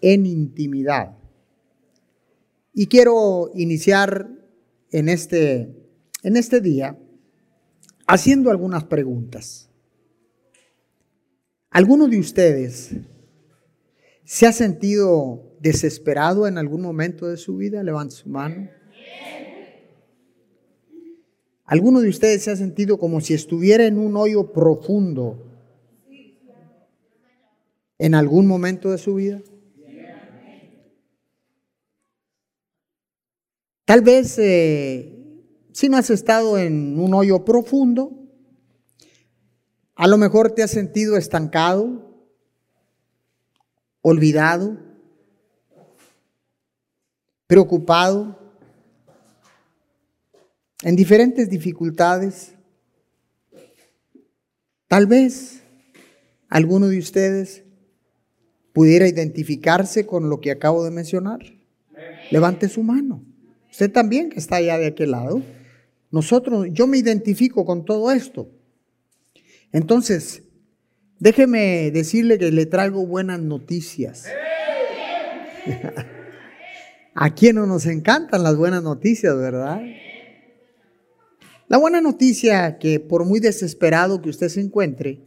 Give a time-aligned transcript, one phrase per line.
[0.00, 1.16] en intimidad.
[2.72, 4.28] Y quiero iniciar
[4.90, 5.74] en este,
[6.22, 6.98] en este día
[8.06, 9.70] haciendo algunas preguntas.
[11.70, 12.94] ¿Alguno de ustedes
[14.24, 17.82] se ha sentido desesperado en algún momento de su vida?
[17.82, 18.68] Levante su mano.
[21.64, 25.44] ¿Alguno de ustedes se ha sentido como si estuviera en un hoyo profundo
[27.98, 29.42] en algún momento de su vida?
[33.88, 35.10] Tal vez eh,
[35.72, 38.28] si no has estado en un hoyo profundo,
[39.94, 42.28] a lo mejor te has sentido estancado,
[44.02, 44.76] olvidado,
[47.46, 48.38] preocupado,
[50.82, 52.56] en diferentes dificultades.
[54.86, 55.62] Tal vez
[56.50, 57.64] alguno de ustedes
[58.74, 61.40] pudiera identificarse con lo que acabo de mencionar.
[62.30, 63.27] Levante su mano.
[63.70, 65.42] Usted también que está allá de aquel lado.
[66.10, 68.50] Nosotros, yo me identifico con todo esto.
[69.72, 70.42] Entonces,
[71.18, 74.26] déjeme decirle que le traigo buenas noticias.
[77.14, 79.80] A quien no nos encantan las buenas noticias, ¿verdad?
[81.66, 85.20] La buena noticia que por muy desesperado que usted se encuentre,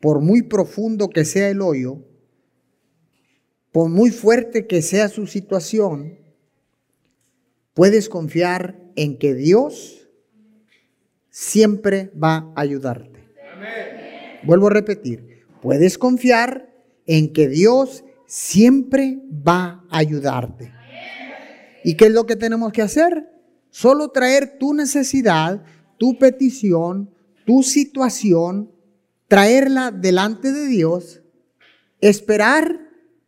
[0.00, 1.98] por muy profundo que sea el hoyo,
[3.70, 6.18] por muy fuerte que sea su situación,
[7.74, 10.08] puedes confiar en que Dios
[11.28, 13.28] siempre va a ayudarte.
[14.44, 16.72] Vuelvo a repetir, puedes confiar
[17.06, 20.72] en que Dios siempre va a ayudarte.
[21.82, 23.28] ¿Y qué es lo que tenemos que hacer?
[23.70, 25.64] Solo traer tu necesidad,
[25.98, 27.10] tu petición,
[27.44, 28.70] tu situación,
[29.28, 31.22] traerla delante de Dios,
[32.00, 32.80] esperar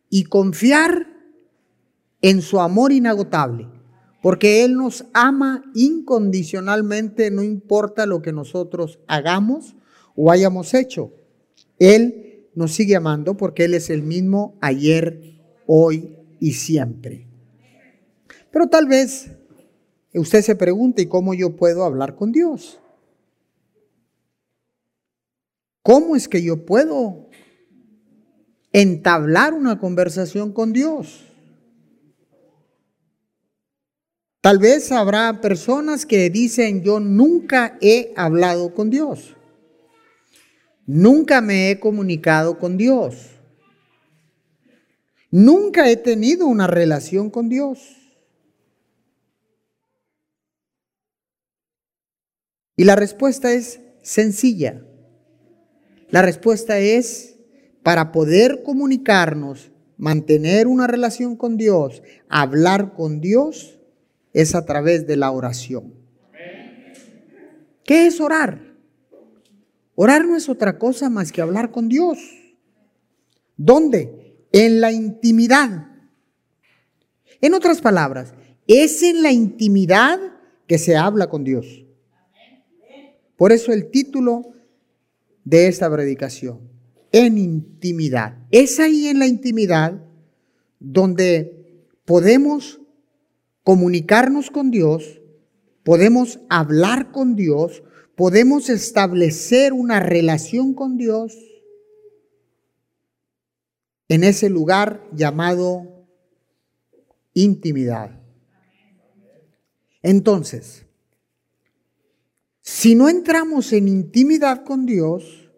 [0.08, 1.08] y confiar
[2.22, 3.68] en su amor inagotable,
[4.26, 9.76] porque Él nos ama incondicionalmente, no importa lo que nosotros hagamos
[10.16, 11.12] o hayamos hecho.
[11.78, 17.28] Él nos sigue amando porque Él es el mismo ayer, hoy y siempre.
[18.50, 19.30] Pero tal vez
[20.12, 22.80] usted se pregunta, ¿y cómo yo puedo hablar con Dios?
[25.84, 27.28] ¿Cómo es que yo puedo
[28.72, 31.26] entablar una conversación con Dios?
[34.46, 39.34] Tal vez habrá personas que dicen, yo nunca he hablado con Dios.
[40.86, 43.30] Nunca me he comunicado con Dios.
[45.32, 47.96] Nunca he tenido una relación con Dios.
[52.76, 54.80] Y la respuesta es sencilla.
[56.10, 57.34] La respuesta es,
[57.82, 63.75] para poder comunicarnos, mantener una relación con Dios, hablar con Dios,
[64.36, 65.94] es a través de la oración.
[67.84, 68.76] ¿Qué es orar?
[69.94, 72.18] Orar no es otra cosa más que hablar con Dios.
[73.56, 74.36] ¿Dónde?
[74.52, 75.88] En la intimidad.
[77.40, 78.34] En otras palabras,
[78.66, 80.20] es en la intimidad
[80.66, 81.86] que se habla con Dios.
[83.38, 84.52] Por eso el título
[85.44, 86.60] de esta predicación,
[87.10, 88.36] en intimidad.
[88.50, 89.98] Es ahí en la intimidad
[90.78, 92.82] donde podemos
[93.66, 95.20] comunicarnos con Dios,
[95.82, 97.82] podemos hablar con Dios,
[98.14, 101.36] podemos establecer una relación con Dios
[104.06, 106.06] en ese lugar llamado
[107.34, 108.22] intimidad.
[110.00, 110.86] Entonces,
[112.62, 115.50] si no entramos en intimidad con Dios,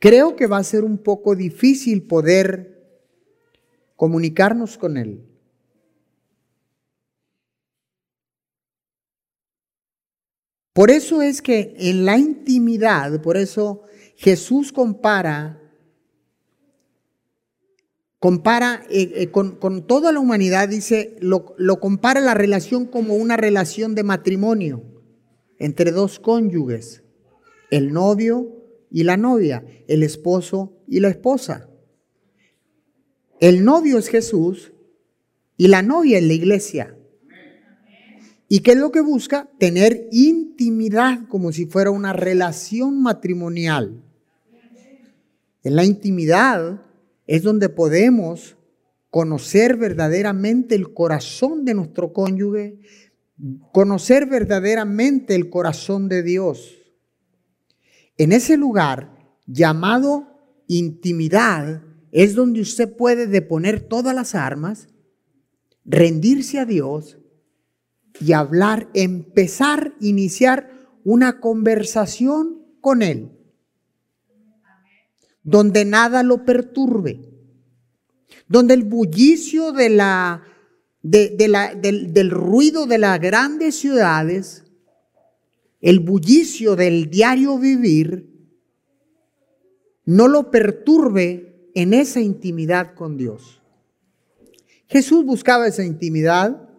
[0.00, 3.06] creo que va a ser un poco difícil poder
[3.94, 5.29] comunicarnos con Él.
[10.80, 13.82] Por eso es que en la intimidad, por eso
[14.16, 15.60] Jesús compara,
[18.18, 23.36] compara eh, eh, con, toda la humanidad, dice, lo, lo compara la relación como una
[23.36, 24.82] relación de matrimonio
[25.58, 27.02] entre dos cónyuges,
[27.70, 31.68] el novio y la novia, el esposo y la esposa.
[33.38, 34.72] El novio es Jesús
[35.58, 36.96] y la novia es la iglesia.
[38.52, 39.48] ¿Y qué es lo que busca?
[39.60, 44.02] Tener intimidad como si fuera una relación matrimonial.
[45.62, 46.82] En la intimidad
[47.28, 48.56] es donde podemos
[49.08, 52.80] conocer verdaderamente el corazón de nuestro cónyuge,
[53.70, 56.76] conocer verdaderamente el corazón de Dios.
[58.16, 60.26] En ese lugar llamado
[60.66, 64.88] intimidad es donde usted puede deponer todas las armas,
[65.84, 67.19] rendirse a Dios
[68.20, 70.70] y hablar, empezar, iniciar
[71.04, 73.32] una conversación con Él,
[75.42, 77.20] donde nada lo perturbe,
[78.46, 80.44] donde el bullicio de la,
[81.02, 84.64] de, la, del, del ruido de las grandes ciudades,
[85.80, 88.28] el bullicio del diario vivir,
[90.04, 93.62] no lo perturbe en esa intimidad con Dios.
[94.88, 96.69] Jesús buscaba esa intimidad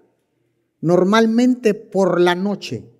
[0.81, 2.91] normalmente por la noche,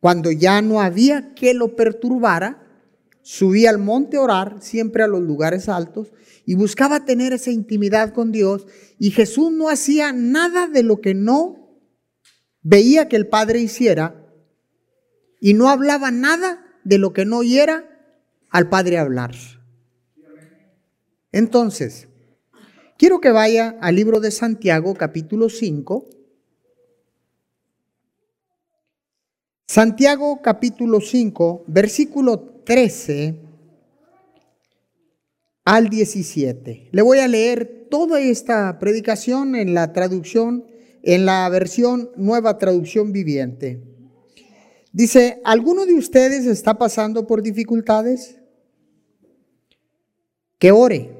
[0.00, 2.64] cuando ya no había que lo perturbara,
[3.22, 6.12] subía al monte a orar, siempre a los lugares altos,
[6.46, 8.66] y buscaba tener esa intimidad con Dios,
[8.98, 11.82] y Jesús no hacía nada de lo que no
[12.62, 14.24] veía que el Padre hiciera,
[15.40, 17.84] y no hablaba nada de lo que no oyera
[18.50, 19.34] al Padre hablar.
[21.32, 22.07] Entonces,
[22.98, 26.06] quiero que vaya al libro de Santiago, capítulo 5.
[29.66, 33.40] Santiago, capítulo 5, versículo 13
[35.64, 36.88] al 17.
[36.92, 40.66] Le voy a leer toda esta predicación en la traducción,
[41.02, 43.82] en la versión nueva traducción viviente.
[44.92, 48.38] Dice, ¿alguno de ustedes está pasando por dificultades?
[50.58, 51.17] que ore.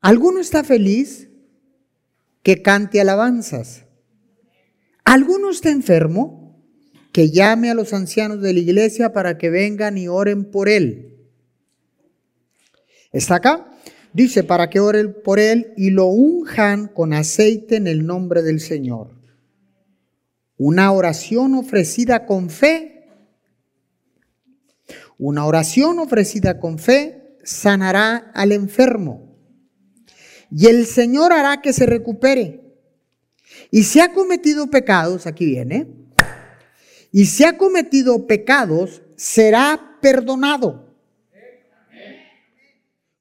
[0.00, 1.28] ¿Alguno está feliz?
[2.42, 3.84] Que cante alabanzas.
[5.04, 6.62] ¿Alguno está enfermo?
[7.12, 11.16] Que llame a los ancianos de la iglesia para que vengan y oren por él.
[13.12, 13.70] ¿Está acá?
[14.12, 18.60] Dice, para que oren por él y lo unjan con aceite en el nombre del
[18.60, 19.16] Señor.
[20.56, 22.98] Una oración ofrecida con fe
[25.18, 29.27] una oración ofrecida con fe sanará al enfermo
[30.50, 32.60] y el Señor hará que se recupere.
[33.70, 35.88] Y si ha cometido pecados, aquí viene,
[37.12, 40.94] y si ha cometido pecados, será perdonado.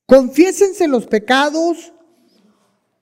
[0.06, 1.94] Confiésense los pecados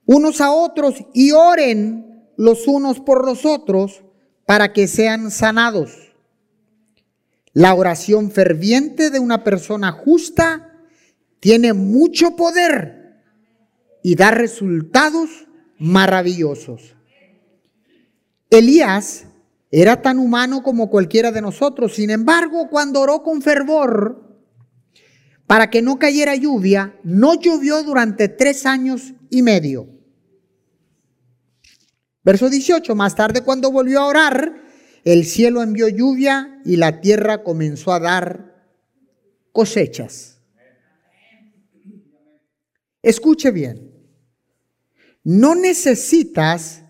[0.05, 4.03] unos a otros y oren los unos por los otros
[4.45, 6.13] para que sean sanados.
[7.53, 10.73] La oración ferviente de una persona justa
[11.39, 13.04] tiene mucho poder
[14.05, 15.47] y da resultados
[15.79, 16.95] maravillosos.
[18.51, 19.25] Elías
[19.71, 21.95] era tan humano como cualquiera de nosotros.
[21.95, 24.45] Sin embargo, cuando oró con fervor
[25.47, 29.89] para que no cayera lluvia, no llovió durante tres años y medio.
[32.23, 34.53] Verso 18, más tarde cuando volvió a orar,
[35.03, 38.69] el cielo envió lluvia y la tierra comenzó a dar
[39.51, 40.35] cosechas.
[43.01, 43.94] Escuche bien,
[45.25, 46.83] no necesitas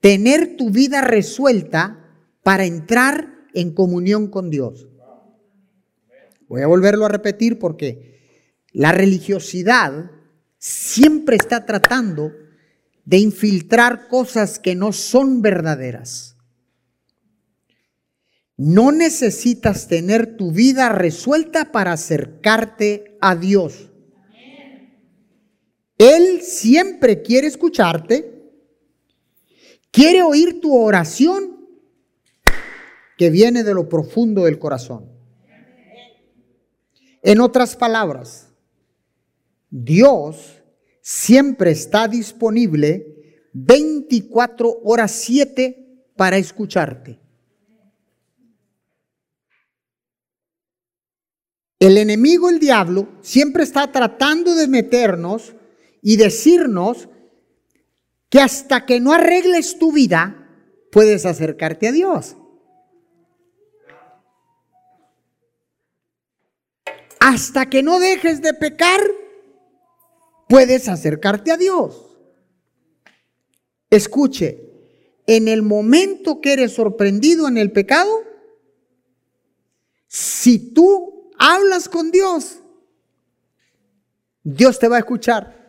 [0.00, 2.02] tener tu vida resuelta
[2.42, 4.88] para entrar en comunión con Dios.
[6.48, 8.40] Voy a volverlo a repetir porque
[8.72, 10.10] la religiosidad
[10.58, 12.32] siempre está tratando
[13.04, 16.36] de infiltrar cosas que no son verdaderas.
[18.56, 23.85] No necesitas tener tu vida resuelta para acercarte a Dios.
[25.98, 28.50] Él siempre quiere escucharte,
[29.90, 31.66] quiere oír tu oración
[33.16, 35.10] que viene de lo profundo del corazón.
[37.22, 38.48] En otras palabras,
[39.70, 40.62] Dios
[41.00, 47.18] siempre está disponible 24 horas 7 para escucharte.
[51.78, 55.55] El enemigo, el diablo, siempre está tratando de meternos
[56.08, 57.08] y decirnos
[58.28, 60.48] que hasta que no arregles tu vida,
[60.92, 62.36] puedes acercarte a Dios.
[67.18, 69.00] Hasta que no dejes de pecar,
[70.48, 72.16] puedes acercarte a Dios.
[73.90, 74.62] Escuche,
[75.26, 78.22] en el momento que eres sorprendido en el pecado,
[80.06, 82.60] si tú hablas con Dios,
[84.44, 85.65] Dios te va a escuchar.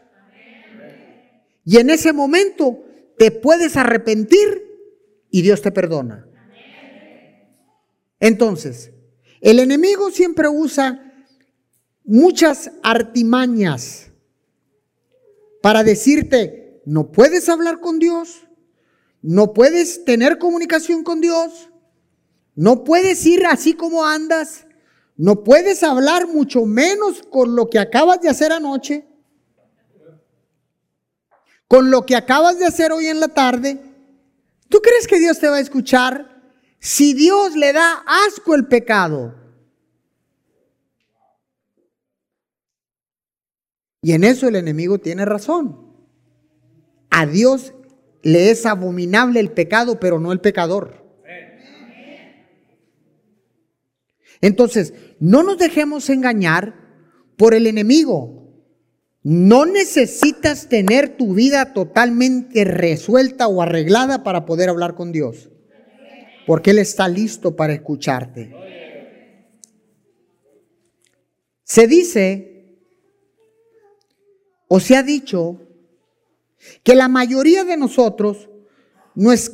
[1.69, 2.85] Y en ese momento
[3.17, 4.63] te puedes arrepentir
[5.29, 6.25] y Dios te perdona.
[8.21, 8.91] Entonces,
[9.41, 11.13] el enemigo siempre usa
[12.05, 14.13] muchas artimañas
[15.61, 18.47] para decirte, no puedes hablar con Dios,
[19.21, 21.69] no puedes tener comunicación con Dios,
[22.55, 24.63] no puedes ir así como andas,
[25.19, 29.07] No puedes hablar mucho menos con lo que acabas de hacer anoche,
[31.67, 33.79] con lo que acabas de hacer hoy en la tarde.
[34.69, 36.53] ¿Tú crees que Dios te va a escuchar?
[36.79, 39.35] Si Dios le da asco el pecado.
[44.01, 45.87] Y en eso el enemigo tiene razón.
[47.09, 47.73] A Dios
[48.21, 51.05] le es abominable el pecado, pero no el pecador.
[54.39, 56.75] Entonces, no nos dejemos engañar
[57.37, 58.46] por el enemigo.
[59.29, 65.49] No necesitas tener tu vida totalmente resuelta o arreglada para poder hablar con Dios,
[66.45, 68.55] porque Él está listo para escucharte.
[71.65, 72.77] Se dice,
[74.69, 75.59] o se ha dicho,
[76.81, 78.49] que la mayoría de nosotros
[79.13, 79.51] nos,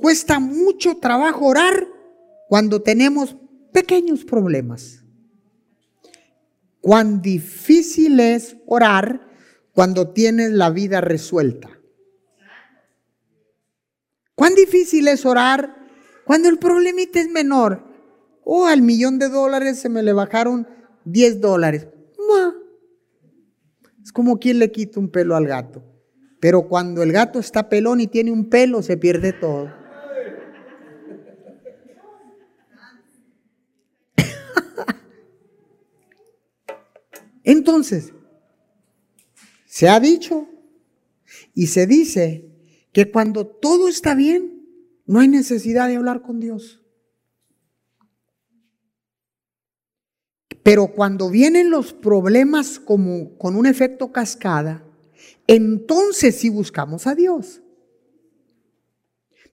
[0.00, 1.86] cuesta mucho trabajo orar
[2.48, 3.36] cuando tenemos
[3.70, 5.05] pequeños problemas.
[6.86, 9.28] Cuán difícil es orar
[9.72, 11.68] cuando tienes la vida resuelta.
[14.36, 15.74] Cuán difícil es orar
[16.24, 17.82] cuando el problemita es menor.
[18.44, 20.68] Oh, al millón de dólares se me le bajaron
[21.06, 21.88] 10 dólares.
[24.04, 25.82] Es como quien le quita un pelo al gato.
[26.38, 29.72] Pero cuando el gato está pelón y tiene un pelo, se pierde todo.
[37.46, 38.12] Entonces,
[39.66, 40.48] se ha dicho
[41.54, 42.50] y se dice
[42.92, 44.66] que cuando todo está bien,
[45.06, 46.82] no hay necesidad de hablar con Dios.
[50.64, 54.84] Pero cuando vienen los problemas como con un efecto cascada,
[55.46, 57.62] entonces sí buscamos a Dios.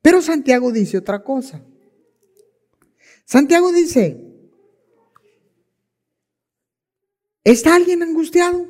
[0.02, 1.64] Pero Santiago dice otra cosa.
[3.26, 4.33] Santiago dice,
[7.44, 8.68] ¿Está alguien angustiado?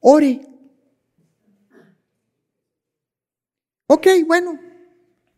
[0.00, 0.46] Ore.
[3.86, 4.60] Ok, bueno,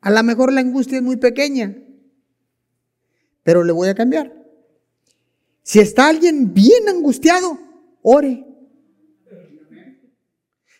[0.00, 1.76] a lo mejor la angustia es muy pequeña,
[3.42, 4.34] pero le voy a cambiar.
[5.62, 7.58] Si está alguien bien angustiado,
[8.02, 8.44] ore.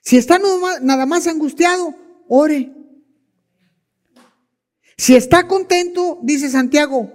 [0.00, 0.40] Si está
[0.80, 1.94] nada más angustiado,
[2.26, 2.72] ore.
[4.96, 7.12] Si está contento, dice Santiago,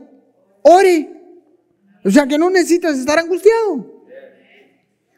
[0.62, 1.23] ore.
[2.04, 4.04] O sea que no necesitas estar angustiado.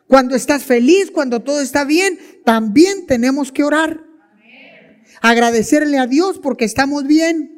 [0.07, 4.03] Cuando estás feliz, cuando todo está bien, también tenemos que orar.
[5.21, 7.51] Agradecerle a Dios porque estamos bien.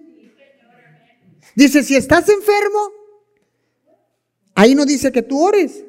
[1.55, 2.91] Dice, si estás enfermo,
[4.55, 5.83] ahí no dice que tú ores.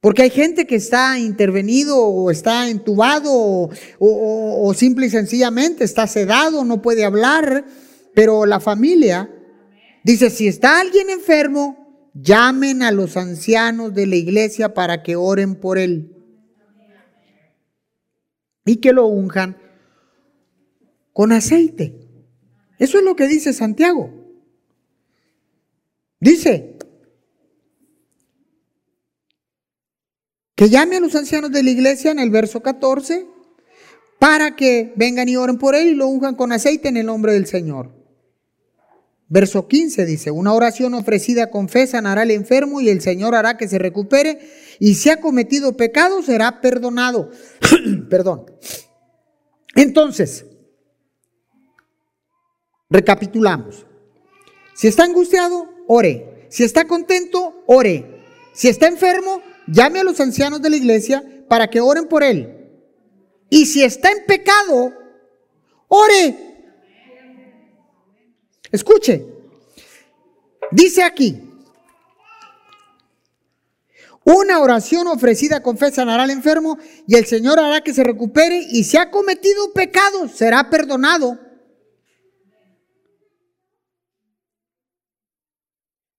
[0.00, 6.06] Porque hay gente que está intervenido o está entubado o, o simple y sencillamente está
[6.06, 7.64] sedado, no puede hablar,
[8.14, 9.30] pero la familia
[10.04, 15.54] Dice, si está alguien enfermo, llamen a los ancianos de la iglesia para que oren
[15.54, 16.16] por él.
[18.64, 19.56] Y que lo unjan
[21.12, 21.98] con aceite.
[22.78, 24.10] Eso es lo que dice Santiago.
[26.20, 26.76] Dice
[30.54, 33.26] que llame a los ancianos de la iglesia en el verso 14
[34.20, 37.32] para que vengan y oren por él y lo unjan con aceite en el nombre
[37.32, 38.01] del Señor.
[39.32, 43.56] Verso 15 dice, una oración ofrecida con fe sanará al enfermo y el Señor hará
[43.56, 44.40] que se recupere
[44.78, 47.30] y si ha cometido pecado será perdonado.
[48.10, 48.44] Perdón.
[49.74, 50.44] Entonces,
[52.90, 53.86] recapitulamos.
[54.74, 56.46] Si está angustiado, ore.
[56.50, 58.22] Si está contento, ore.
[58.52, 62.68] Si está enfermo, llame a los ancianos de la iglesia para que oren por él.
[63.48, 64.92] Y si está en pecado,
[65.88, 66.51] ore
[68.72, 69.26] Escuche,
[70.70, 71.52] dice aquí,
[74.24, 78.84] una oración ofrecida con sanará al enfermo y el Señor hará que se recupere y
[78.84, 81.38] si ha cometido pecado será perdonado.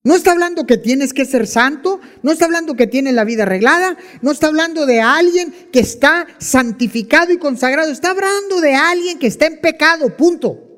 [0.06, 3.44] No está hablando que tienes que ser santo, no está hablando que tienes la vida
[3.44, 9.18] arreglada, no está hablando de alguien que está santificado y consagrado, está hablando de alguien
[9.18, 10.73] que está en pecado, punto.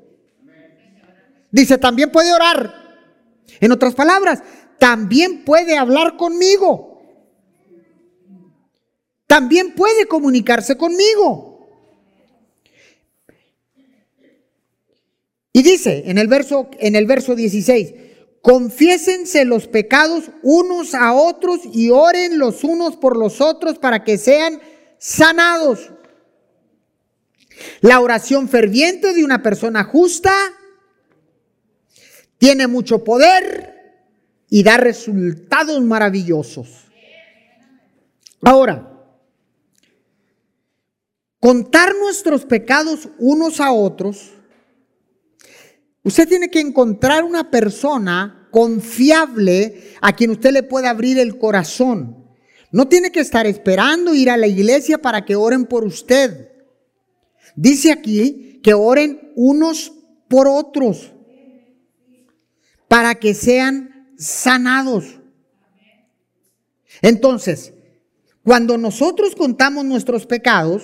[1.56, 2.84] Dice, también puede orar.
[3.62, 4.44] En otras palabras,
[4.78, 7.02] también puede hablar conmigo.
[9.26, 11.70] También puede comunicarse conmigo.
[15.54, 17.94] Y dice en el verso en el verso 16,
[18.42, 24.18] confiésense los pecados unos a otros y oren los unos por los otros para que
[24.18, 24.60] sean
[24.98, 25.90] sanados.
[27.80, 30.34] La oración ferviente de una persona justa
[32.38, 33.76] tiene mucho poder
[34.50, 36.86] y da resultados maravillosos.
[38.42, 38.92] Ahora,
[41.40, 44.32] contar nuestros pecados unos a otros,
[46.04, 52.24] usted tiene que encontrar una persona confiable a quien usted le pueda abrir el corazón.
[52.72, 56.52] No tiene que estar esperando ir a la iglesia para que oren por usted.
[57.56, 59.94] Dice aquí que oren unos
[60.28, 61.15] por otros
[62.88, 65.20] para que sean sanados.
[67.02, 67.74] Entonces,
[68.44, 70.84] cuando nosotros contamos nuestros pecados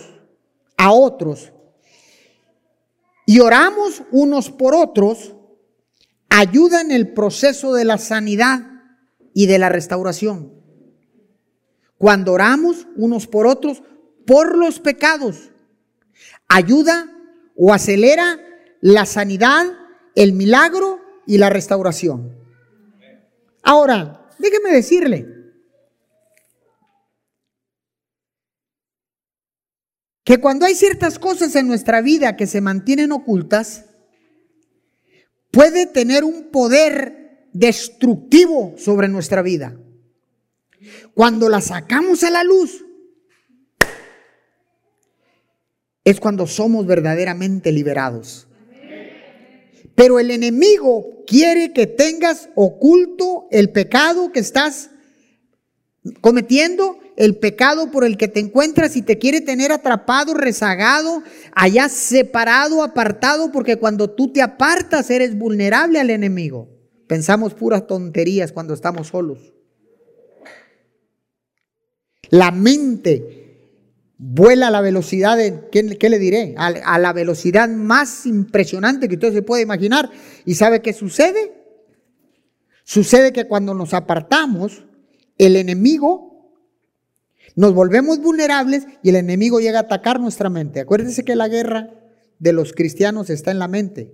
[0.77, 1.51] a otros
[3.25, 5.35] y oramos unos por otros,
[6.29, 8.61] ayuda en el proceso de la sanidad
[9.33, 10.53] y de la restauración.
[11.97, 13.83] Cuando oramos unos por otros
[14.25, 15.51] por los pecados,
[16.47, 17.11] ayuda
[17.55, 18.39] o acelera
[18.79, 19.65] la sanidad,
[20.15, 21.00] el milagro
[21.31, 22.35] y la restauración.
[23.63, 25.25] Ahora, déjeme decirle
[30.25, 33.85] que cuando hay ciertas cosas en nuestra vida que se mantienen ocultas,
[35.51, 39.79] puede tener un poder destructivo sobre nuestra vida.
[41.13, 42.83] Cuando la sacamos a la luz,
[46.03, 48.49] es cuando somos verdaderamente liberados.
[50.01, 54.89] Pero el enemigo quiere que tengas oculto el pecado que estás
[56.21, 61.21] cometiendo, el pecado por el que te encuentras y te quiere tener atrapado, rezagado,
[61.53, 66.67] allá separado, apartado, porque cuando tú te apartas eres vulnerable al enemigo.
[67.05, 69.53] Pensamos puras tonterías cuando estamos solos.
[72.31, 73.40] La mente
[74.23, 76.53] vuela a la velocidad de, ¿qué, le diré?
[76.55, 80.11] A, la velocidad más impresionante que usted se puede imaginar.
[80.45, 81.51] ¿Y sabe qué sucede?
[82.83, 84.85] Sucede que cuando nos apartamos,
[85.39, 86.53] el enemigo,
[87.55, 90.81] nos volvemos vulnerables y el enemigo llega a atacar nuestra mente.
[90.81, 91.89] Acuérdense que la guerra
[92.37, 94.13] de los cristianos está en la mente.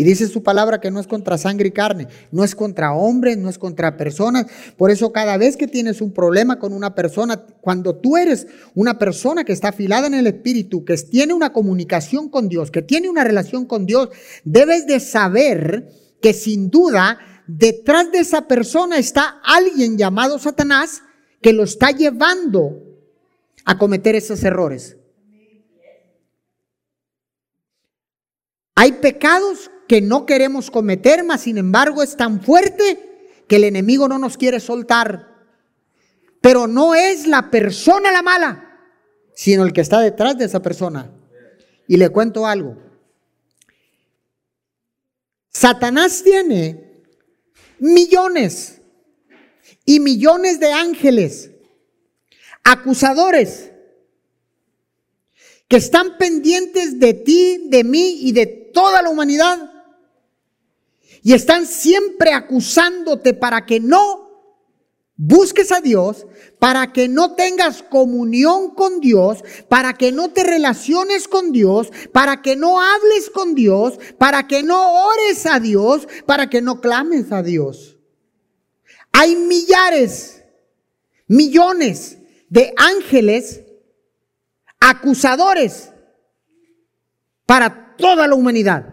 [0.00, 3.36] Y dice su palabra que no es contra sangre y carne, no es contra hombres,
[3.36, 4.46] no es contra personas.
[4.78, 8.98] Por eso cada vez que tienes un problema con una persona, cuando tú eres una
[8.98, 13.10] persona que está afilada en el espíritu, que tiene una comunicación con Dios, que tiene
[13.10, 14.08] una relación con Dios,
[14.42, 15.90] debes de saber
[16.22, 21.02] que sin duda detrás de esa persona está alguien llamado Satanás
[21.42, 22.72] que lo está llevando
[23.66, 24.96] a cometer esos errores.
[28.74, 34.06] Hay pecados que no queremos cometer, mas sin embargo es tan fuerte que el enemigo
[34.06, 35.26] no nos quiere soltar.
[36.40, 38.86] Pero no es la persona la mala,
[39.34, 41.10] sino el que está detrás de esa persona.
[41.88, 42.76] Y le cuento algo.
[45.48, 47.02] Satanás tiene
[47.80, 48.80] millones
[49.84, 51.50] y millones de ángeles,
[52.62, 53.72] acusadores,
[55.66, 59.69] que están pendientes de ti, de mí y de toda la humanidad
[61.22, 64.30] y están siempre acusándote para que no
[65.16, 66.26] busques a Dios,
[66.58, 72.40] para que no tengas comunión con Dios, para que no te relaciones con Dios, para
[72.40, 77.32] que no hables con Dios, para que no ores a Dios, para que no clames
[77.32, 77.98] a Dios.
[79.12, 80.42] Hay millares,
[81.26, 82.16] millones
[82.48, 83.60] de ángeles
[84.80, 85.90] acusadores
[87.44, 88.89] para toda la humanidad.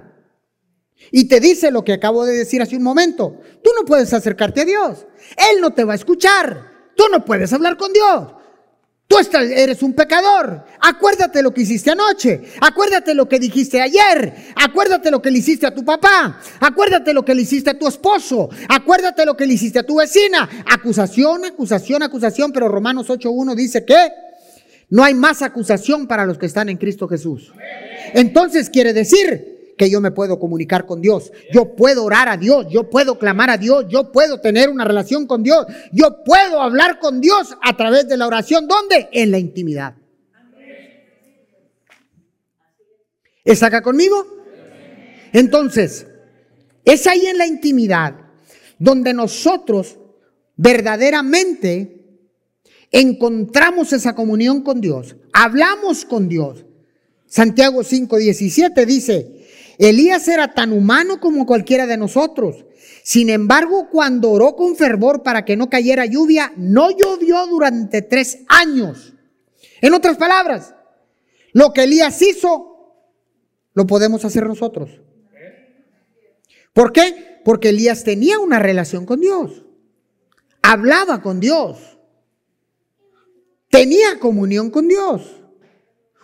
[1.12, 3.40] Y te dice lo que acabo de decir hace un momento.
[3.64, 5.06] Tú no puedes acercarte a Dios.
[5.52, 6.72] Él no te va a escuchar.
[6.96, 8.34] Tú no puedes hablar con Dios.
[9.08, 10.66] Tú eres un pecador.
[10.82, 12.42] Acuérdate lo que hiciste anoche.
[12.60, 14.34] Acuérdate lo que dijiste ayer.
[14.56, 16.42] Acuérdate lo que le hiciste a tu papá.
[16.60, 18.50] Acuérdate lo que le hiciste a tu esposo.
[18.68, 20.50] Acuérdate lo que le hiciste a tu vecina.
[20.66, 22.52] Acusación, acusación, acusación.
[22.52, 24.12] Pero Romanos 8.1 dice que
[24.90, 27.54] no hay más acusación para los que están en Cristo Jesús.
[28.14, 31.32] Entonces quiere decir que yo me puedo comunicar con Dios.
[31.54, 35.28] Yo puedo orar a Dios, yo puedo clamar a Dios, yo puedo tener una relación
[35.28, 38.68] con Dios, yo puedo hablar con Dios a través de la oración.
[38.68, 39.08] ¿Dónde?
[39.12, 39.96] En la intimidad.
[43.46, 44.26] ¿Está acá conmigo?
[45.32, 46.08] Entonces,
[46.84, 48.16] es ahí en la intimidad
[48.80, 49.98] donde nosotros
[50.56, 51.98] verdaderamente
[52.92, 56.66] encontramos esa comunión con Dios, hablamos con Dios.
[57.26, 59.37] Santiago 5:17 dice,
[59.78, 62.66] Elías era tan humano como cualquiera de nosotros.
[63.04, 68.40] Sin embargo, cuando oró con fervor para que no cayera lluvia, no llovió durante tres
[68.48, 69.14] años.
[69.82, 70.74] En otras palabras,
[71.54, 72.96] lo que Elías hizo,
[73.74, 75.02] lo podemos hacer nosotros.
[76.74, 77.42] ¿Por qué?
[77.46, 79.64] Porque Elías tenía una relación con Dios.
[80.62, 81.98] hablaba con Dios.
[83.70, 85.42] Tenía comunión con Dios.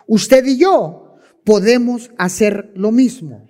[0.06, 1.03] Usted y yo
[1.44, 3.46] podemos hacer lo mismo.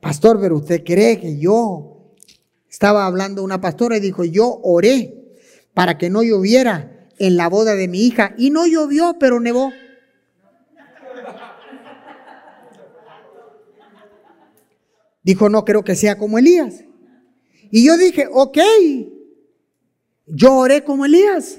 [0.00, 2.14] Pastor, pero usted cree que yo
[2.68, 5.14] estaba hablando una pastora y dijo, yo oré
[5.74, 9.70] para que no lloviera en la boda de mi hija y no llovió, pero nevó.
[15.22, 16.84] Dijo, no creo que sea como Elías.
[17.70, 18.58] Y yo dije, ok,
[20.26, 21.58] yo oré como Elías.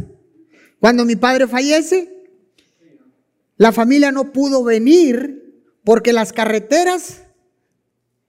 [0.80, 2.21] Cuando mi padre fallece,
[3.62, 7.22] la familia no pudo venir porque las carreteras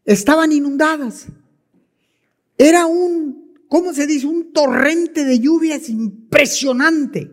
[0.04, 1.24] estaban inundadas.
[2.58, 4.26] Era un, ¿cómo se dice?
[4.26, 7.30] Un torrente de lluvias impresionante.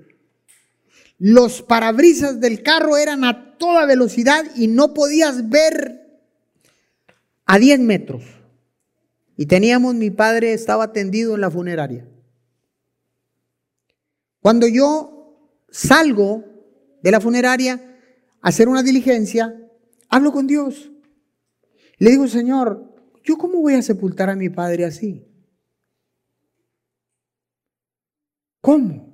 [1.17, 6.21] Los parabrisas del carro eran a toda velocidad y no podías ver
[7.47, 8.23] a 10 metros.
[9.35, 12.07] Y teníamos, mi padre estaba tendido en la funeraria.
[14.39, 16.45] Cuando yo salgo
[17.03, 17.87] de la funeraria
[18.41, 19.55] hacer una diligencia,
[20.09, 20.91] hablo con Dios.
[21.97, 25.25] Le digo, Señor, ¿yo cómo voy a sepultar a mi padre así?
[28.61, 29.09] ¿Cómo?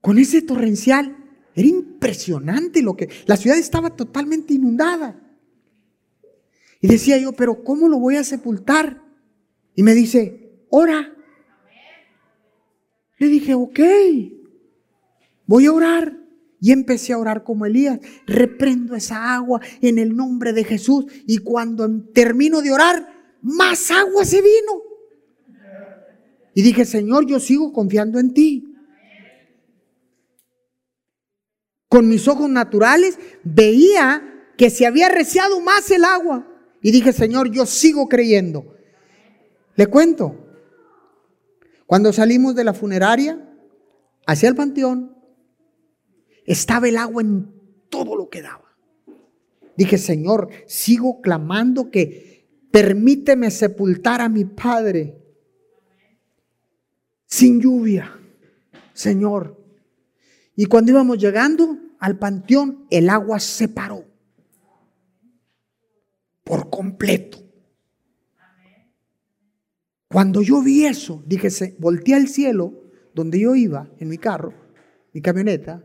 [0.00, 1.16] Con ese torrencial.
[1.54, 3.08] Era impresionante lo que...
[3.26, 5.20] La ciudad estaba totalmente inundada.
[6.80, 9.02] Y decía yo, pero ¿cómo lo voy a sepultar?
[9.74, 11.14] Y me dice, ora.
[13.18, 13.80] Le dije, ok,
[15.46, 16.23] voy a orar.
[16.64, 18.00] Y empecé a orar como Elías.
[18.26, 21.04] Reprendo esa agua en el nombre de Jesús.
[21.26, 23.06] Y cuando termino de orar,
[23.42, 24.82] más agua se vino.
[26.54, 28.74] Y dije, Señor, yo sigo confiando en ti.
[31.86, 34.22] Con mis ojos naturales veía
[34.56, 36.48] que se había reciado más el agua.
[36.80, 38.74] Y dije, Señor, yo sigo creyendo.
[39.76, 40.48] Le cuento,
[41.84, 43.54] cuando salimos de la funeraria
[44.26, 45.13] hacia el panteón,
[46.44, 47.52] estaba el agua en
[47.88, 48.76] todo lo que daba.
[49.76, 55.18] Dije, Señor, sigo clamando que permíteme sepultar a mi padre
[57.26, 58.16] sin lluvia,
[58.92, 59.60] Señor.
[60.56, 64.04] Y cuando íbamos llegando al panteón, el agua se paró
[66.44, 67.38] por completo.
[70.08, 74.54] Cuando yo vi eso, dije, volteé al cielo donde yo iba en mi carro,
[75.12, 75.82] mi camioneta,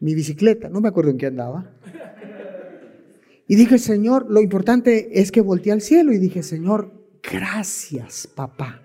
[0.00, 1.72] mi bicicleta, no me acuerdo en qué andaba.
[3.48, 8.82] Y dije, Señor, lo importante es que volteé al cielo y dije, Señor, gracias, papá.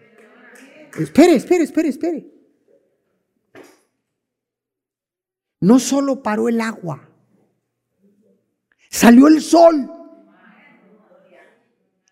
[1.00, 2.32] Espere, espere, espere, espere.
[5.60, 7.08] No solo paró el agua,
[8.90, 9.92] salió el sol.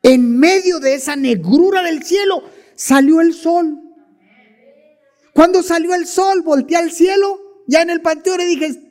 [0.01, 2.43] En medio de esa negrura del cielo
[2.75, 3.79] salió el sol.
[5.33, 8.88] Cuando salió el sol, volteé al cielo, ya en el panteón y dije,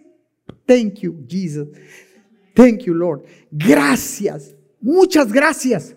[0.68, 1.68] thank you, Jesus.
[2.54, 3.24] Thank you, Lord.
[3.50, 4.54] Gracias.
[4.80, 5.96] Muchas gracias.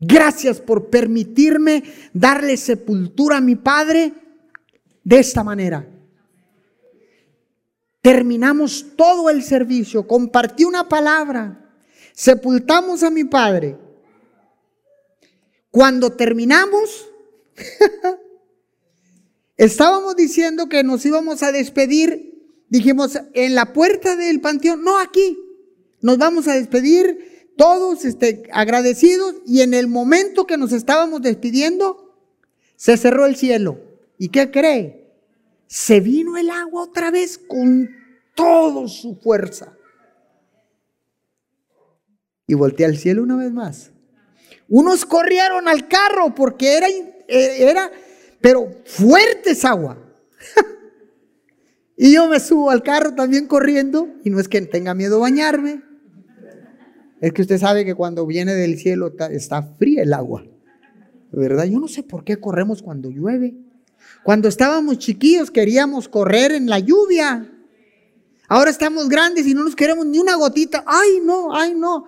[0.00, 4.12] Gracias por permitirme darle sepultura a mi Padre
[5.04, 5.88] de esta manera.
[8.02, 11.60] Terminamos todo el servicio, compartí una palabra
[12.14, 13.76] sepultamos a mi padre.
[15.70, 17.08] Cuando terminamos,
[19.56, 22.33] estábamos diciendo que nos íbamos a despedir,
[22.68, 25.38] dijimos en la puerta del panteón, no aquí,
[26.00, 32.14] nos vamos a despedir todos este, agradecidos y en el momento que nos estábamos despidiendo,
[32.76, 33.78] se cerró el cielo.
[34.18, 35.12] ¿Y qué cree?
[35.66, 37.90] Se vino el agua otra vez con
[38.34, 39.76] toda su fuerza
[42.46, 43.90] y volteé al cielo una vez más.
[44.68, 47.90] Unos corrieron al carro porque era, eh, era
[48.40, 49.98] pero fuerte esa agua.
[51.96, 55.82] y yo me subo al carro también corriendo y no es que tenga miedo bañarme.
[57.20, 60.44] Es que usted sabe que cuando viene del cielo está fría el agua.
[61.30, 61.64] ¿Verdad?
[61.64, 63.54] Yo no sé por qué corremos cuando llueve.
[64.22, 67.50] Cuando estábamos chiquillos queríamos correr en la lluvia.
[68.48, 70.84] Ahora estamos grandes y no nos queremos ni una gotita.
[70.86, 72.06] Ay, no, ay, no.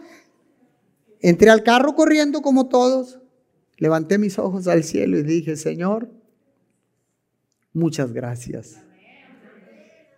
[1.21, 3.21] Entré al carro corriendo como todos,
[3.79, 6.11] levanté mis ojos al cielo y dije, Señor,
[7.73, 8.86] muchas gracias.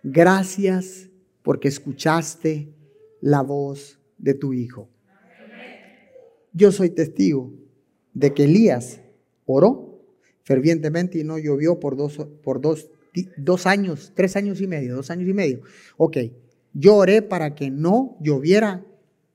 [0.03, 1.09] Gracias
[1.43, 2.73] porque escuchaste
[3.21, 4.89] la voz de tu Hijo.
[6.53, 7.53] Yo soy testigo
[8.13, 9.01] de que Elías
[9.45, 10.01] oró
[10.43, 12.89] fervientemente y no llovió por dos, por dos,
[13.37, 15.61] dos años, tres años y medio, dos años y medio.
[15.97, 16.17] Ok,
[16.73, 18.85] yo oré para que no lloviera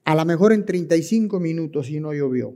[0.05, 2.55] a lo mejor en 35 minutos y no llovió.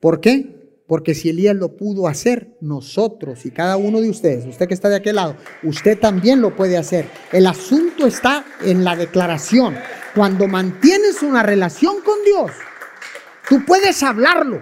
[0.00, 0.63] ¿Por qué?
[0.86, 4.90] Porque si Elías lo pudo hacer, nosotros y cada uno de ustedes, usted que está
[4.90, 7.06] de aquel lado, usted también lo puede hacer.
[7.32, 9.76] El asunto está en la declaración.
[10.14, 12.50] Cuando mantienes una relación con Dios,
[13.48, 14.60] tú puedes hablarlo,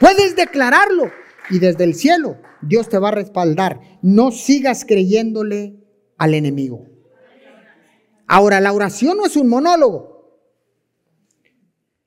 [0.00, 1.10] puedes declararlo
[1.50, 3.80] y desde el cielo Dios te va a respaldar.
[4.00, 5.76] No sigas creyéndole
[6.16, 6.86] al enemigo.
[8.26, 10.18] Ahora, la oración no es un monólogo.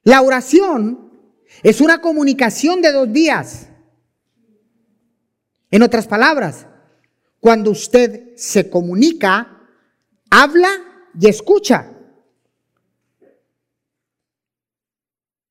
[0.03, 1.10] La oración
[1.63, 3.67] es una comunicación de dos días.
[5.69, 6.67] En otras palabras,
[7.39, 9.61] cuando usted se comunica,
[10.29, 10.69] habla
[11.19, 11.91] y escucha.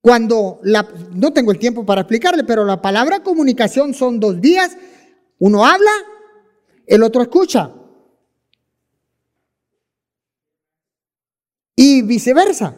[0.00, 4.76] Cuando la, no tengo el tiempo para explicarle, pero la palabra comunicación son dos días.
[5.38, 5.90] Uno habla,
[6.86, 7.74] el otro escucha.
[11.76, 12.74] Y viceversa.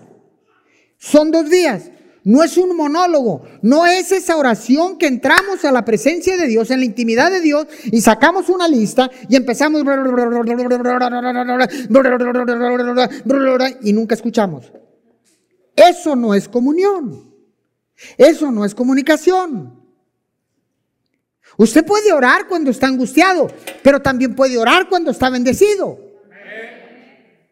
[0.97, 1.92] Son dos días.
[2.25, 6.71] No es un monólogo, no es esa oración que entramos a la presencia de Dios,
[6.71, 9.83] en la intimidad de Dios y sacamos una lista y empezamos
[13.83, 14.73] y nunca escuchamos.
[15.75, 17.33] Eso no es comunión.
[18.17, 19.81] Eso no es comunicación.
[21.57, 23.49] Usted puede orar cuando está angustiado,
[23.83, 25.99] pero también puede orar cuando está bendecido.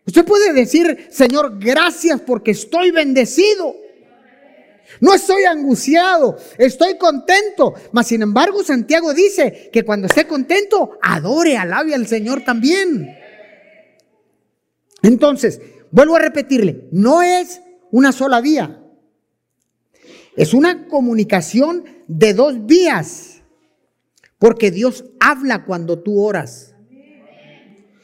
[0.07, 3.77] Usted puede decir, Señor, gracias porque estoy bendecido.
[5.01, 7.75] No estoy angustiado, estoy contento.
[7.93, 13.17] Mas sin embargo, Santiago dice que cuando esté contento, adore, alabe al Señor también.
[15.03, 15.61] Entonces,
[15.91, 18.83] vuelvo a repetirle, no es una sola vía.
[20.37, 23.43] Es una comunicación de dos vías.
[24.39, 26.75] Porque Dios habla cuando tú oras.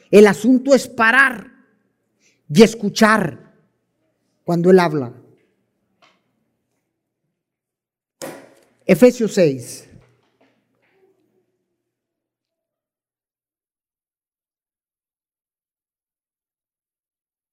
[0.09, 1.51] El asunto es parar
[2.49, 3.53] y escuchar
[4.43, 5.13] cuando Él habla.
[8.87, 9.89] Efesios 6.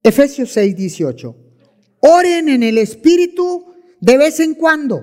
[0.04, 1.36] Efesios 6, 18.
[2.00, 5.02] Oren en el Espíritu de vez en cuando.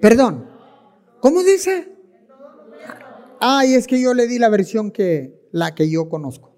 [0.00, 0.48] Perdón.
[1.20, 1.92] ¿Cómo dice?
[3.40, 6.54] Ay, es que yo le di la versión que la que yo conozco.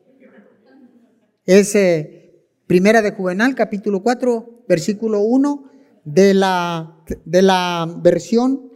[1.47, 5.78] Es eh, Primera de Juvenal, capítulo 4, versículo 1
[6.12, 8.73] de la, de la versión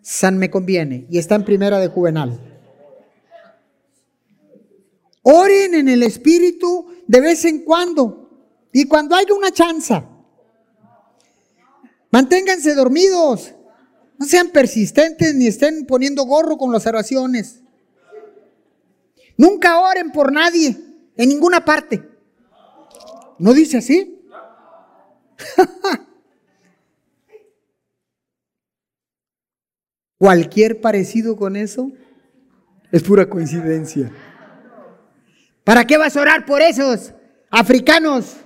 [0.00, 2.40] San Me Conviene y está en primera de Juvenal.
[5.22, 8.30] Oren en el Espíritu de vez en cuando
[8.72, 10.08] y cuando haya una chanza.
[12.10, 13.52] Manténganse dormidos.
[14.18, 17.60] No sean persistentes ni estén poniendo gorro con las oraciones.
[19.36, 20.74] Nunca oren por nadie
[21.16, 22.02] en ninguna parte.
[23.38, 24.22] ¿No dice así?
[30.18, 31.92] Cualquier parecido con eso
[32.90, 34.10] es pura coincidencia.
[35.64, 37.12] ¿Para qué vas a orar por esos
[37.50, 38.36] africanos?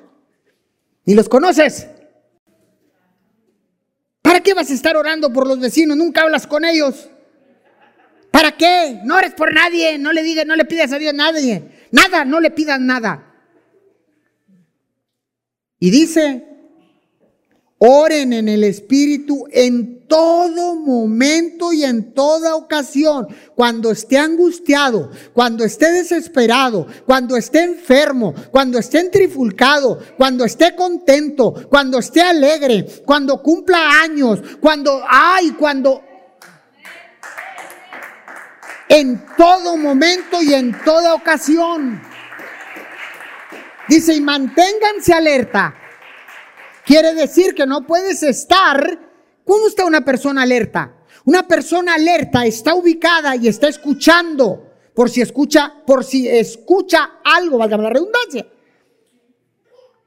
[1.04, 1.86] Ni los conoces.
[4.22, 5.96] ¿Para qué vas a estar orando por los vecinos?
[5.96, 7.10] Nunca hablas con ellos.
[8.30, 9.00] ¿Para qué?
[9.04, 11.86] No ores por nadie, no le digas, no le pidas a Dios nadie.
[11.90, 13.26] Nada, no le pidas nada.
[15.78, 16.49] Y dice,
[17.82, 23.26] Oren en el Espíritu en todo momento y en toda ocasión.
[23.54, 31.54] Cuando esté angustiado, cuando esté desesperado, cuando esté enfermo, cuando esté trifulcado, cuando esté contento,
[31.70, 36.02] cuando esté alegre, cuando cumpla años, cuando, ay, cuando...
[38.90, 42.02] En todo momento y en toda ocasión.
[43.88, 45.79] Dice, y manténganse alerta
[46.84, 48.98] Quiere decir que no puedes estar.
[49.44, 50.96] ¿Cómo está una persona alerta?
[51.24, 57.58] Una persona alerta está ubicada y está escuchando por si escucha, por si escucha algo,
[57.58, 58.46] valga la redundancia.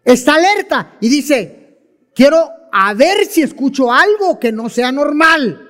[0.04, 5.70] Está alerta y dice, quiero a ver si escucho algo que no sea normal.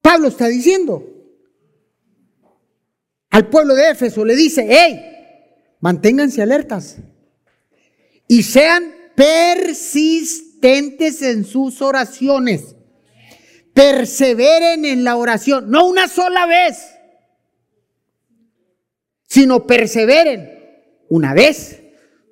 [0.00, 1.04] Pablo está diciendo
[3.30, 6.98] al pueblo de Éfeso, le dice, hey, manténganse alertas
[8.28, 12.76] y sean persistentes en sus oraciones.
[13.72, 16.76] Perseveren en la oración, no una sola vez,
[19.26, 20.58] sino perseveren
[21.08, 21.80] una vez,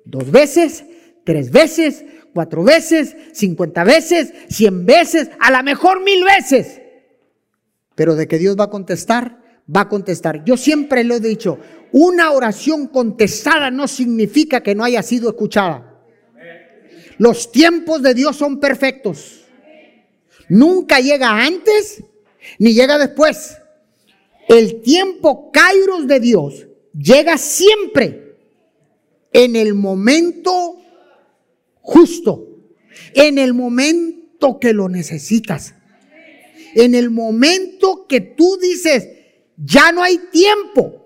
[0.05, 0.85] dos veces,
[1.25, 6.81] tres veces, cuatro veces, cincuenta veces, cien veces, a lo mejor mil veces.
[7.95, 9.41] Pero de que Dios va a contestar,
[9.73, 10.43] va a contestar.
[10.45, 11.59] Yo siempre lo he dicho,
[11.91, 15.86] una oración contestada no significa que no haya sido escuchada.
[17.17, 19.45] Los tiempos de Dios son perfectos.
[20.49, 22.03] Nunca llega antes
[22.59, 23.57] ni llega después.
[24.47, 28.37] El tiempo kairos de Dios llega siempre
[29.33, 30.77] en el momento
[31.81, 32.47] justo,
[33.13, 35.75] en el momento que lo necesitas,
[36.75, 39.07] en el momento que tú dices,
[39.57, 41.03] ya no hay tiempo.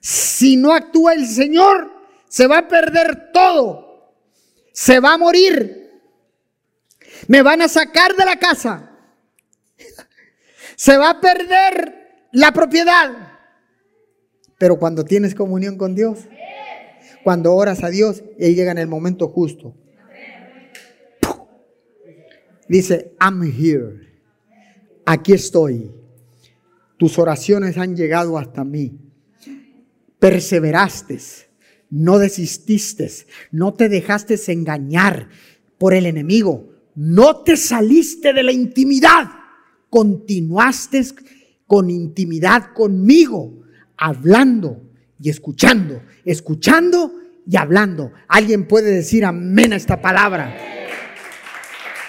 [0.00, 1.92] Si no actúa el Señor,
[2.28, 3.87] se va a perder todo.
[4.78, 5.90] Se va a morir.
[7.26, 8.92] Me van a sacar de la casa.
[10.76, 13.10] Se va a perder la propiedad.
[14.56, 16.20] Pero cuando tienes comunión con Dios,
[17.24, 19.74] cuando oras a Dios, Él llega en el momento justo.
[22.68, 24.22] Dice, I'm here.
[25.04, 25.90] Aquí estoy.
[26.98, 28.96] Tus oraciones han llegado hasta mí.
[30.20, 31.18] Perseveraste,
[31.90, 33.10] no desististe,
[33.50, 35.28] no te dejaste engañar
[35.78, 39.30] por el enemigo, no te saliste de la intimidad,
[39.90, 41.04] continuaste
[41.66, 43.62] con intimidad conmigo,
[43.96, 44.82] hablando
[45.20, 47.12] y escuchando, escuchando
[47.46, 48.12] y hablando.
[48.28, 50.56] ¿Alguien puede decir amén a esta palabra?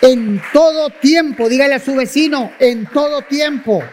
[0.01, 3.83] En todo tiempo, dígale a su vecino, en todo tiempo.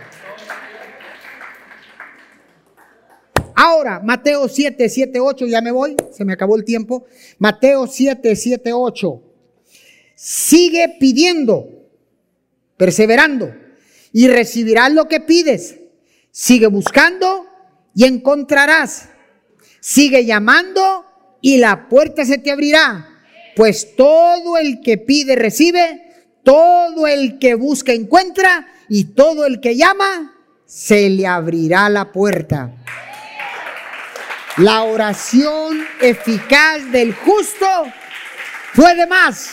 [3.59, 7.07] Ahora, Mateo 7, 7, 8, ya me voy, se me acabó el tiempo.
[7.39, 9.23] Mateo 7, 7, 8.
[10.15, 11.67] Sigue pidiendo,
[12.77, 13.55] perseverando,
[14.13, 15.77] y recibirás lo que pides.
[16.31, 17.47] Sigue buscando
[17.95, 19.09] y encontrarás.
[19.81, 21.07] Sigue llamando
[21.41, 23.09] y la puerta se te abrirá.
[23.57, 26.03] Pues todo el que pide recibe,
[26.43, 30.35] todo el que busca encuentra, y todo el que llama
[30.67, 32.75] se le abrirá la puerta.
[34.59, 37.67] La oración eficaz del justo
[38.75, 39.51] puede más.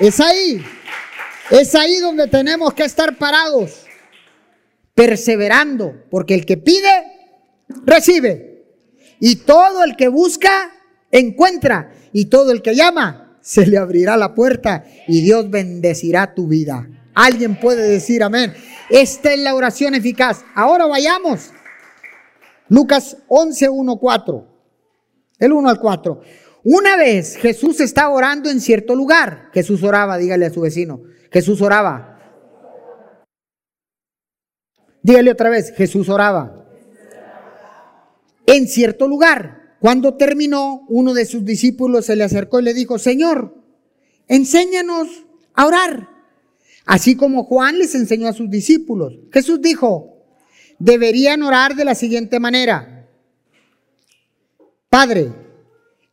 [0.00, 0.64] Es ahí.
[1.50, 3.86] Es ahí donde tenemos que estar parados,
[4.94, 7.04] perseverando, porque el que pide,
[7.84, 8.64] recibe.
[9.20, 10.72] Y todo el que busca,
[11.12, 11.92] encuentra.
[12.12, 16.88] Y todo el que llama, se le abrirá la puerta y Dios bendecirá tu vida.
[17.14, 18.52] Alguien puede decir amén.
[18.90, 20.44] Esta es la oración eficaz.
[20.56, 21.50] Ahora vayamos
[22.72, 24.46] Lucas 11, 1, 4.
[25.40, 26.20] El 1 al 4.
[26.64, 29.50] Una vez Jesús estaba orando en cierto lugar.
[29.52, 31.02] Jesús oraba, dígale a su vecino.
[31.30, 32.18] Jesús oraba.
[35.02, 36.66] Dígale otra vez, Jesús oraba.
[38.46, 39.76] En cierto lugar.
[39.78, 43.54] Cuando terminó, uno de sus discípulos se le acercó y le dijo, Señor,
[44.28, 45.08] enséñanos
[45.52, 46.08] a orar.
[46.86, 49.12] Así como Juan les enseñó a sus discípulos.
[49.30, 50.11] Jesús dijo,
[50.82, 53.08] deberían orar de la siguiente manera.
[54.90, 55.32] Padre,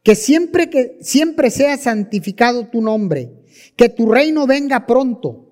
[0.03, 3.32] que siempre que siempre sea santificado tu nombre,
[3.75, 5.47] que tu reino venga pronto.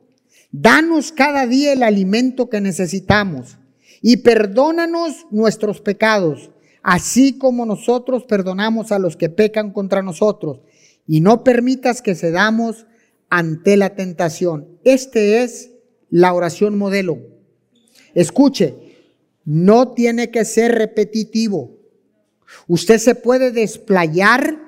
[0.52, 3.58] Danos cada día el alimento que necesitamos
[4.04, 6.52] y perdónanos nuestros pecados,
[6.84, 10.62] así como nosotros perdonamos a los que pecan contra nosotros,
[11.08, 12.86] y no permitas que cedamos
[13.30, 14.68] ante la tentación.
[14.84, 15.72] Este es
[16.10, 17.18] la oración modelo.
[18.14, 18.87] Escuche,
[19.48, 21.80] no tiene que ser repetitivo.
[22.68, 24.60] Usted se puede desplayar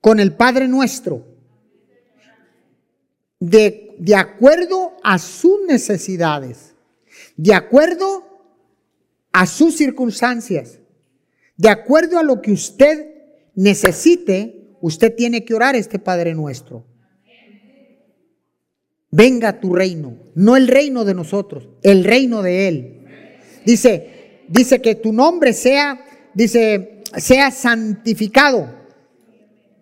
[0.00, 1.26] con el Padre Nuestro
[3.38, 6.74] de, de acuerdo a sus necesidades,
[7.36, 8.24] de acuerdo
[9.30, 10.78] a sus circunstancias,
[11.58, 13.12] de acuerdo a lo que usted
[13.54, 16.86] necesite, usted tiene que orar este Padre Nuestro.
[19.10, 23.01] Venga tu reino, no el reino de nosotros, el reino de Él.
[23.64, 28.82] Dice, dice que tu nombre sea, dice, sea santificado.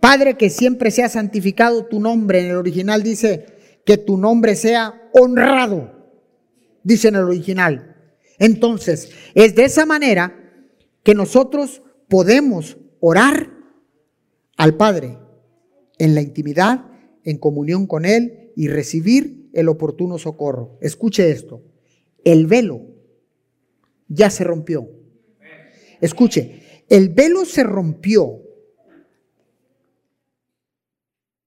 [0.00, 2.40] Padre, que siempre sea santificado tu nombre.
[2.40, 3.46] En el original dice
[3.84, 5.92] que tu nombre sea honrado.
[6.82, 7.96] Dice en el original.
[8.38, 10.34] Entonces, es de esa manera
[11.02, 13.50] que nosotros podemos orar
[14.56, 15.18] al Padre
[15.98, 16.86] en la intimidad,
[17.24, 20.78] en comunión con Él y recibir el oportuno socorro.
[20.80, 21.62] Escuche esto.
[22.24, 22.89] El velo
[24.10, 24.90] ya se rompió.
[26.00, 28.42] Escuche, el velo se rompió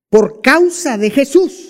[0.10, 1.70] por causa de Jesús.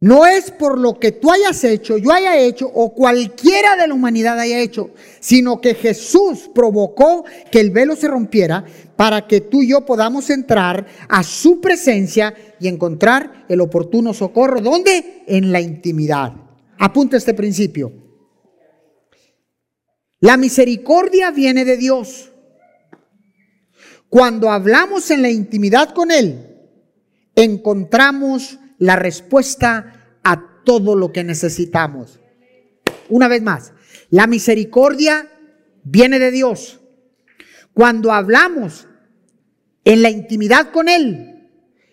[0.00, 3.94] No es por lo que tú hayas hecho, yo haya hecho o cualquiera de la
[3.94, 8.66] humanidad haya hecho, sino que Jesús provocó que el velo se rompiera
[8.96, 14.60] para que tú y yo podamos entrar a su presencia y encontrar el oportuno socorro.
[14.60, 15.22] ¿Dónde?
[15.26, 16.43] En la intimidad.
[16.78, 17.92] Apunta este principio.
[20.20, 22.32] La misericordia viene de Dios.
[24.08, 26.56] Cuando hablamos en la intimidad con Él,
[27.34, 32.20] encontramos la respuesta a todo lo que necesitamos.
[33.08, 33.72] Una vez más,
[34.10, 35.28] la misericordia
[35.82, 36.80] viene de Dios.
[37.72, 38.86] Cuando hablamos
[39.84, 41.50] en la intimidad con Él,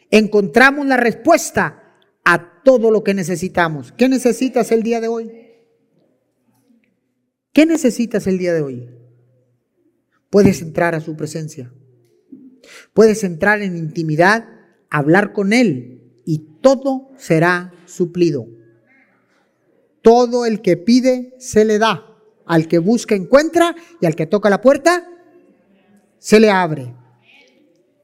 [0.09, 1.80] encontramos la respuesta
[2.23, 3.91] a todo lo que necesitamos.
[3.91, 5.31] ¿Qué necesitas el día de hoy?
[7.53, 8.89] ¿Qué necesitas el día de hoy?
[10.29, 11.73] Puedes entrar a su presencia.
[12.93, 14.47] Puedes entrar en intimidad,
[14.89, 18.47] hablar con Él y todo será suplido.
[20.01, 22.07] Todo el que pide se le da.
[22.45, 25.07] Al que busca encuentra y al que toca la puerta
[26.17, 26.93] se le abre.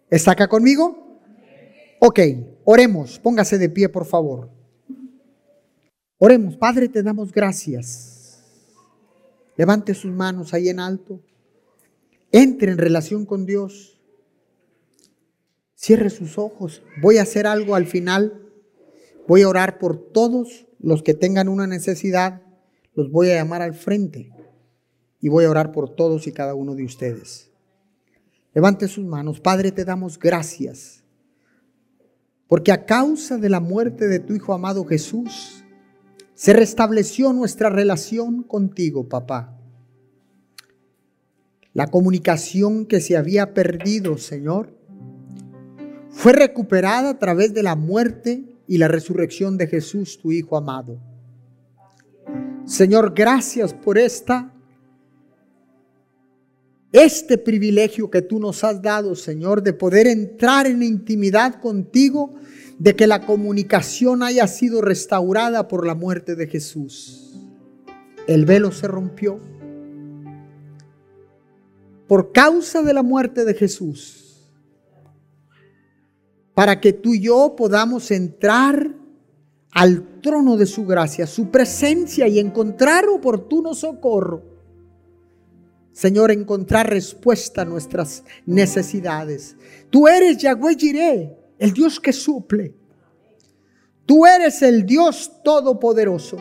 [0.10, 1.22] ¿Está acá conmigo?
[2.00, 2.20] Ok,
[2.70, 3.18] oremos.
[3.20, 4.50] Póngase de pie, por favor.
[6.18, 6.58] Oremos.
[6.58, 8.44] Padre, te damos gracias.
[9.56, 11.22] Levante sus manos ahí en alto.
[12.34, 13.98] Entre en relación con Dios.
[15.76, 16.84] Cierre sus ojos.
[17.02, 18.52] Voy a hacer algo al final.
[19.30, 22.42] Voy a orar por todos los que tengan una necesidad.
[22.96, 24.30] Los voy a llamar al frente.
[25.22, 27.50] Y voy a orar por todos y cada uno de ustedes.
[28.54, 29.40] Levante sus manos.
[29.40, 31.07] Padre, te damos gracias.
[32.48, 35.64] Porque a causa de la muerte de tu Hijo amado Jesús,
[36.34, 39.58] se restableció nuestra relación contigo, papá.
[41.74, 44.76] La comunicación que se había perdido, Señor,
[46.10, 51.00] fue recuperada a través de la muerte y la resurrección de Jesús, tu Hijo amado.
[52.66, 54.54] Señor, gracias por esta
[57.04, 62.34] este privilegio que tú nos has dado, Señor, de poder entrar en intimidad contigo,
[62.80, 67.34] de que la comunicación haya sido restaurada por la muerte de Jesús.
[68.28, 69.40] El velo se rompió
[72.08, 74.50] por causa de la muerte de Jesús,
[76.54, 78.96] para que tú y yo podamos entrar
[79.72, 84.57] al trono de su gracia, su presencia y encontrar oportuno socorro.
[85.98, 89.56] Señor, encontrar respuesta a nuestras necesidades.
[89.90, 92.76] Tú eres Yahweh Jireh, el Dios que suple.
[94.06, 96.38] Tú eres el Dios todopoderoso.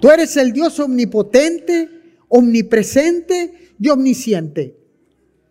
[0.00, 1.90] Tú eres el Dios omnipotente,
[2.28, 4.78] omnipresente y omnisciente.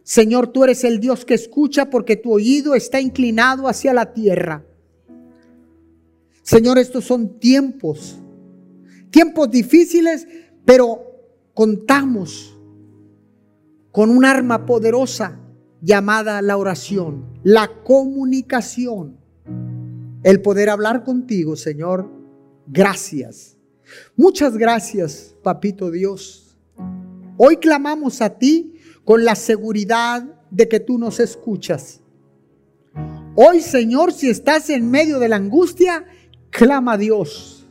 [0.02, 4.66] Señor, tú eres el Dios que escucha porque tu oído está inclinado hacia la tierra.
[6.42, 8.18] Señor, estos son tiempos,
[9.12, 10.28] tiempos difíciles,
[10.66, 11.06] pero
[11.54, 12.51] contamos
[13.92, 15.40] con un arma poderosa
[15.82, 19.18] llamada la oración, la comunicación,
[20.24, 22.10] el poder hablar contigo, Señor.
[22.68, 23.58] Gracias.
[24.16, 26.52] Muchas gracias, Papito Dios
[27.44, 32.02] Hoy clamamos a ti con la seguridad de que tú nos escuchas.
[33.36, 36.06] Hoy, Señor, si estás en medio de la angustia,
[36.52, 37.68] clama a Dios.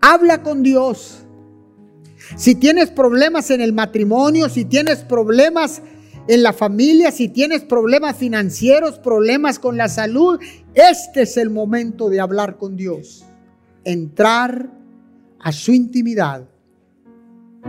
[0.00, 1.26] Habla con Dios.
[2.36, 5.82] Si tienes problemas en el matrimonio, si tienes problemas
[6.28, 10.38] en la familia, si tienes problemas financieros, problemas con la salud,
[10.74, 13.24] este es el momento de hablar con Dios.
[13.84, 14.70] Entrar
[15.40, 16.48] a su intimidad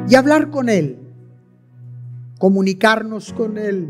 [0.08, 1.00] y hablar con Él,
[2.38, 3.90] comunicarnos con Él,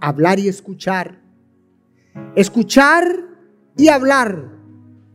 [0.00, 1.20] hablar y escuchar,
[2.34, 3.04] escuchar
[3.76, 4.50] y hablar,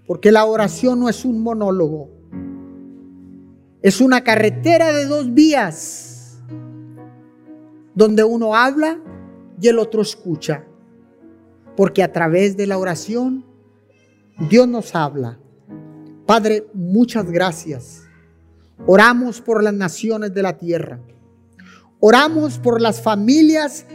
[0.06, 2.17] porque la oración no es un monólogo,
[3.82, 6.40] es una carretera de dos vías,
[7.96, 9.00] donde uno habla
[9.60, 10.66] y el otro escucha,
[11.76, 13.46] porque a través de la oración
[14.50, 15.40] Dios nos habla.
[16.26, 18.08] Padre, muchas gracias
[18.86, 21.00] Oramos por las naciones de la tierra.
[22.00, 23.86] Oramos por las familias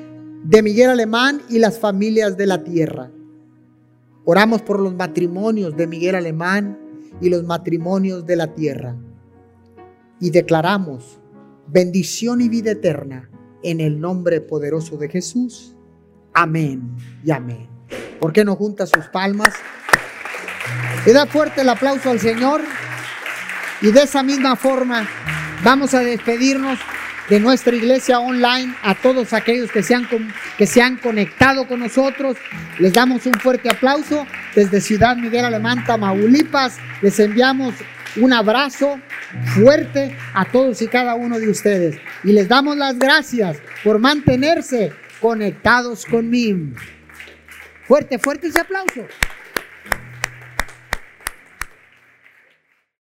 [0.45, 3.11] de Miguel Alemán y las familias de la tierra.
[4.25, 6.79] Oramos por los matrimonios de Miguel Alemán
[7.21, 8.97] y los matrimonios de la tierra.
[10.23, 11.19] Y declaramos
[11.67, 13.29] bendición y vida eterna
[13.65, 15.75] en el nombre poderoso de Jesús.
[16.33, 17.67] Amén y amén.
[18.21, 19.53] ¿Por qué no junta sus palmas?
[21.05, 22.61] Le da fuerte el aplauso al Señor.
[23.81, 25.09] Y de esa misma forma
[25.65, 26.79] vamos a despedirnos
[27.29, 30.07] de nuestra iglesia online a todos aquellos que se, han,
[30.57, 32.37] que se han conectado con nosotros.
[32.79, 36.77] Les damos un fuerte aplauso desde Ciudad Miguel Alemán, Tamaulipas.
[37.01, 37.75] Les enviamos
[38.17, 39.01] un abrazo
[39.55, 41.97] fuerte a todos y cada uno de ustedes.
[42.25, 46.75] Y les damos las gracias por mantenerse conectados conmigo.
[47.87, 49.07] Fuerte, fuerte ese aplauso.